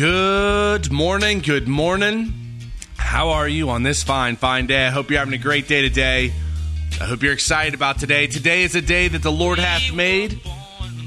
[0.00, 1.40] Good morning.
[1.40, 2.32] Good morning.
[2.96, 4.86] How are you on this fine, fine day?
[4.86, 6.32] I hope you're having a great day today.
[6.98, 8.26] I hope you're excited about today.
[8.26, 10.40] Today is a day that the Lord hath made.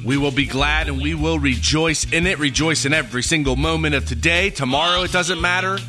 [0.06, 2.38] We will be glad and we will rejoice in it.
[2.38, 4.52] Rejoice in every single moment of today.
[4.52, 5.80] Tomorrow, it doesn't matter.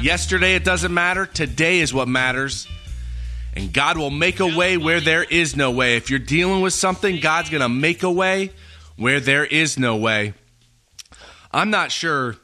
[0.00, 1.26] Yesterday, it doesn't matter.
[1.26, 2.66] Today is what matters.
[3.52, 5.98] And God will make a way where there is no way.
[5.98, 8.50] If you're dealing with something, God's going to make a way
[8.96, 10.32] where there is no way.
[11.52, 12.36] I'm not sure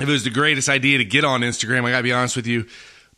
[0.00, 1.84] if it was the greatest idea to get on Instagram.
[1.84, 2.66] I got to be honest with you.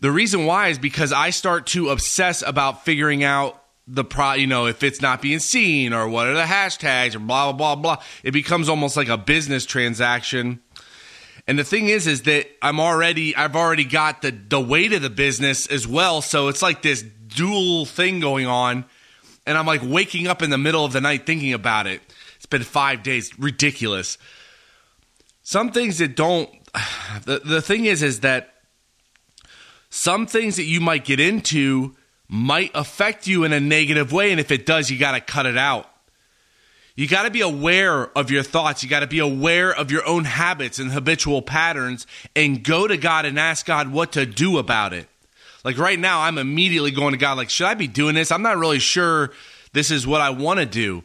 [0.00, 4.46] The reason why is because I start to obsess about figuring out the pro, you
[4.46, 7.96] know, if it's not being seen or what are the hashtags or blah, blah, blah,
[7.96, 8.04] blah.
[8.22, 10.60] It becomes almost like a business transaction.
[11.48, 15.02] And the thing is, is that I'm already, I've already got the, the weight of
[15.02, 16.20] the business as well.
[16.22, 18.84] So it's like this dual thing going on.
[19.46, 22.02] And I'm like waking up in the middle of the night thinking about it.
[22.36, 23.36] It's been five days.
[23.38, 24.18] Ridiculous
[25.48, 26.50] some things that don't
[27.24, 28.54] the, the thing is is that
[29.90, 31.94] some things that you might get into
[32.28, 35.46] might affect you in a negative way and if it does you got to cut
[35.46, 35.88] it out.
[36.94, 38.82] You got to be aware of your thoughts.
[38.82, 42.96] You got to be aware of your own habits and habitual patterns and go to
[42.96, 45.08] god and ask god what to do about it.
[45.64, 48.30] Like right now i'm immediately going to god like should i be doing this?
[48.30, 49.32] I'm not really sure
[49.72, 51.04] this is what i want to do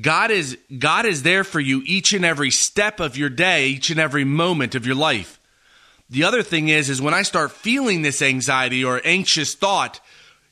[0.00, 3.90] God is God is there for you each and every step of your day, each
[3.90, 5.40] and every moment of your life.
[6.10, 10.00] The other thing is is when I start feeling this anxiety or anxious thought,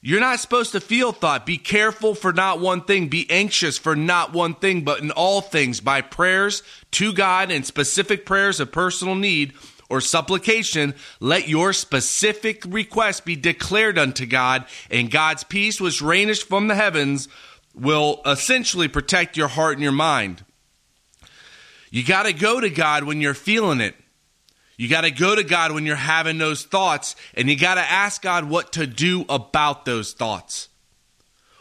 [0.01, 1.47] you're not supposed to feel thought.
[1.47, 3.09] Be careful for not one thing.
[3.09, 6.63] Be anxious for not one thing, but in all things by prayers
[6.93, 9.55] to God and specific prayers of personal need
[9.89, 16.43] or supplication, let your specific request be declared unto God, and God's peace, which reigneth
[16.43, 17.29] from the heavens,
[17.75, 20.45] will essentially protect your heart and your mind.
[21.91, 23.95] You got to go to God when you're feeling it.
[24.77, 27.81] You got to go to God when you're having those thoughts, and you got to
[27.81, 30.69] ask God what to do about those thoughts.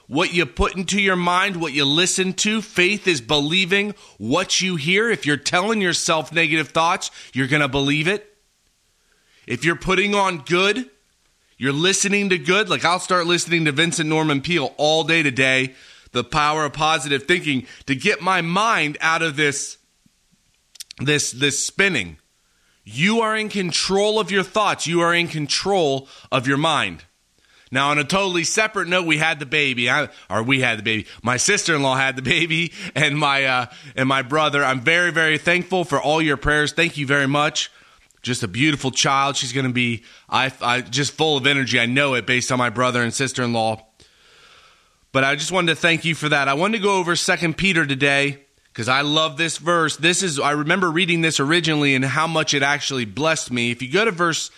[0.07, 4.75] What you put into your mind, what you listen to, faith is believing what you
[4.75, 5.09] hear.
[5.09, 8.35] If you're telling yourself negative thoughts, you're going to believe it.
[9.45, 10.89] If you're putting on good,
[11.57, 12.69] you're listening to good.
[12.69, 15.75] Like I'll start listening to Vincent Norman Peale all day today
[16.13, 19.77] the power of positive thinking to get my mind out of this
[20.99, 22.17] this this spinning.
[22.85, 24.87] You are in control of your thoughts.
[24.87, 27.03] You are in control of your mind.
[27.71, 30.83] Now, on a totally separate note, we had the baby, I, or we had the
[30.83, 31.07] baby.
[31.23, 34.63] My sister-in-law had the baby, and my uh, and my brother.
[34.63, 36.71] I'm very, very thankful for all your prayers.
[36.71, 37.71] Thank you very much.
[38.21, 39.35] Just a beautiful child.
[39.35, 41.79] She's going to be, I, I just full of energy.
[41.79, 43.85] I know it based on my brother and sister-in-law.
[45.13, 46.47] But I just wanted to thank you for that.
[46.49, 49.95] I wanted to go over Second Peter today because I love this verse.
[49.95, 53.69] This is I remember reading this originally and how much it actually blessed me.
[53.69, 54.49] If you go to verse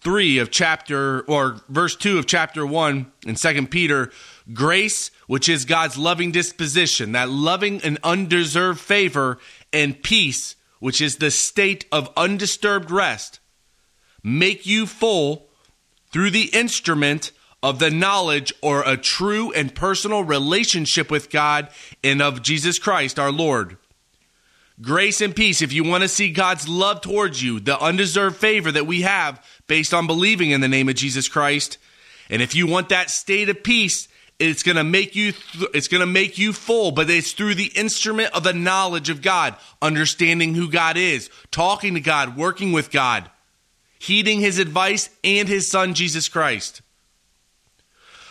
[0.00, 4.10] 3 of chapter or verse 2 of chapter 1 in Second Peter,
[4.52, 9.38] grace, which is God's loving disposition, that loving and undeserved favor
[9.72, 13.38] and peace, which is the state of undisturbed rest,
[14.24, 15.46] make you full
[16.12, 17.30] through the instrument
[17.62, 21.68] of the knowledge or a true and personal relationship with God
[22.02, 23.76] and of Jesus Christ our Lord.
[24.80, 28.72] Grace and peace, if you want to see God's love towards you, the undeserved favor
[28.72, 31.76] that we have based on believing in the name of Jesus Christ,
[32.30, 34.08] and if you want that state of peace,
[34.40, 35.34] it's going to make you
[35.74, 39.22] it's going to make you full but it's through the instrument of the knowledge of
[39.22, 43.30] God understanding who God is talking to God working with God
[43.98, 46.80] heeding his advice and his son Jesus Christ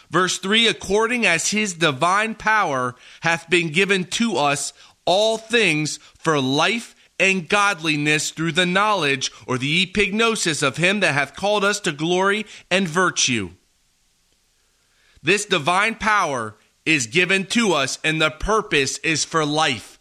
[0.09, 4.73] Verse 3 According as his divine power hath been given to us
[5.05, 11.13] all things for life and godliness through the knowledge or the epignosis of him that
[11.13, 13.51] hath called us to glory and virtue.
[15.21, 16.55] This divine power
[16.85, 19.99] is given to us, and the purpose is for life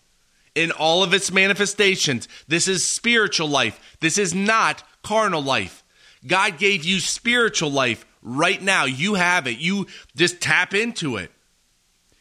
[0.54, 2.28] in all of its manifestations.
[2.46, 3.96] This is spiritual life.
[4.00, 5.82] This is not carnal life.
[6.26, 8.84] God gave you spiritual life right now.
[8.84, 9.58] You have it.
[9.58, 9.86] You
[10.16, 11.30] just tap into it.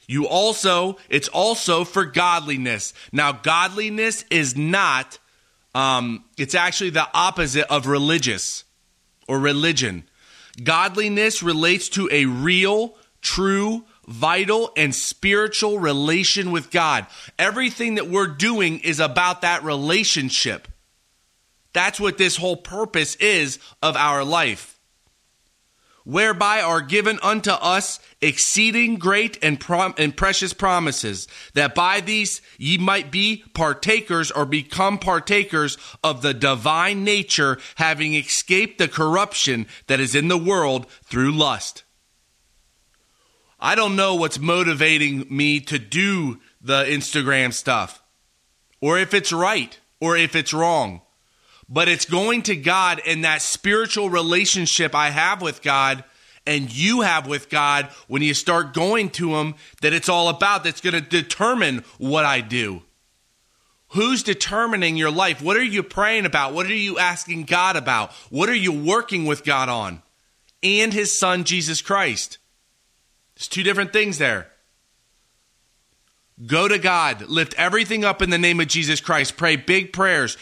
[0.08, 2.94] You also, it's also for godliness.
[3.12, 5.20] Now, godliness is not,
[5.76, 8.64] um, it's actually the opposite of religious
[9.28, 10.06] or religion.
[10.64, 17.06] Godliness relates to a real, true, vital, and spiritual relation with God.
[17.38, 20.70] Everything that we're doing is about that relationship.
[21.74, 24.77] That's what this whole purpose is of our life.
[26.08, 32.42] Whereby are given unto us exceeding great and, prom- and precious promises, that by these
[32.58, 39.68] ye might be partakers or become partakers of the divine nature, having escaped the corruption
[39.88, 41.84] that is in the world through lust.
[43.60, 48.02] I don't know what's motivating me to do the Instagram stuff,
[48.80, 51.02] or if it's right, or if it's wrong.
[51.70, 56.04] But it's going to God and that spiritual relationship I have with God
[56.46, 60.64] and you have with God when you start going to Him that it's all about,
[60.64, 62.84] that's going to determine what I do.
[63.90, 65.42] Who's determining your life?
[65.42, 66.54] What are you praying about?
[66.54, 68.12] What are you asking God about?
[68.30, 70.02] What are you working with God on?
[70.64, 72.38] And His Son, Jesus Christ.
[73.36, 74.48] There's two different things there.
[76.46, 80.38] Go to God, lift everything up in the name of Jesus Christ, pray big prayers,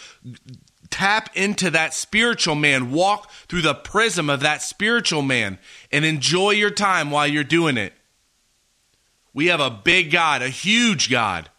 [0.95, 5.59] tap into that spiritual man, walk through the prism of that spiritual man,
[5.91, 7.91] and enjoy your time while you're doing it.
[9.33, 11.49] We have a big God, a huge God.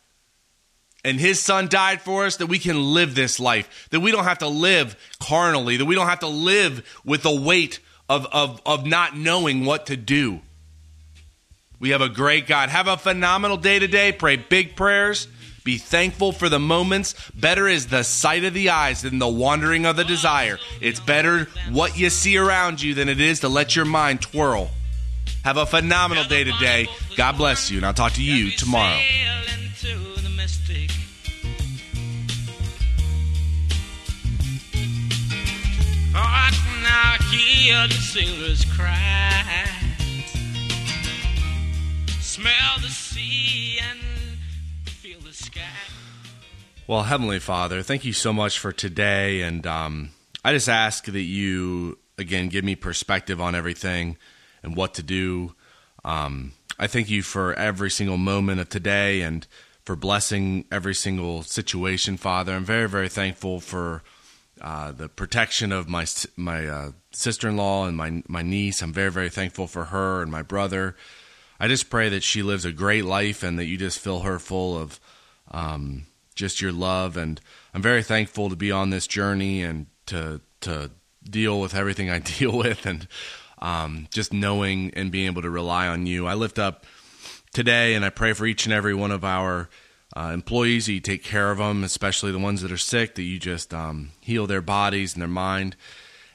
[1.05, 4.25] And his son died for us that we can live this life, that we don't
[4.25, 8.63] have to live carnally, that we don't have to live with the weight of, of,
[8.65, 10.41] of not knowing what to do.
[11.79, 12.71] We have a great God.
[12.71, 14.13] Have a phenomenal day today.
[14.13, 15.29] Pray big prayers.
[15.67, 17.17] Be thankful for the moments.
[17.35, 20.61] Better is the sight of the eyes than the wandering of the desire.
[20.81, 24.71] It's better what you see around you than it is to let your mind twirl.
[25.43, 26.87] Have a phenomenal day today.
[27.17, 28.97] God bless you, and I'll talk to you tomorrow.
[36.15, 39.76] Oh, I can now hear the sailors cry.
[46.89, 49.43] Well, Heavenly Father, thank you so much for today.
[49.43, 50.11] And um,
[50.45, 54.17] I just ask that you, again, give me perspective on everything
[54.63, 55.55] and what to do.
[56.05, 59.45] Um, I thank you for every single moment of today and
[59.85, 62.53] for blessing every single situation, Father.
[62.53, 64.05] I'm very, very thankful for
[64.61, 66.07] uh, the protection of my
[66.37, 68.81] my uh, sister in law and my my niece.
[68.81, 70.95] I'm very, very thankful for her and my brother.
[71.59, 74.39] I just pray that she lives a great life and that you just fill her
[74.39, 75.01] full of
[75.51, 76.07] um,
[76.37, 77.17] just your love.
[77.17, 77.41] And
[77.75, 80.91] I'm very thankful to be on this journey and to to
[81.25, 83.09] deal with everything I deal with, and
[83.59, 86.27] um, just knowing and being able to rely on you.
[86.27, 86.87] I lift up
[87.53, 89.69] today, and I pray for each and every one of our.
[90.17, 93.39] Uh, employees, you take care of them, especially the ones that are sick, that you
[93.39, 95.77] just um, heal their bodies and their mind.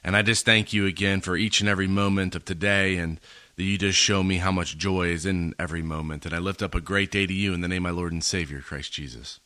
[0.04, 3.18] And I just thank you again for each and every moment of today and
[3.56, 6.24] that you just show me how much joy is in every moment.
[6.24, 8.12] And I lift up a great day to you in the name of my Lord
[8.12, 9.40] and Savior, Christ Jesus.